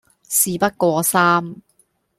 [0.27, 1.57] 事不過三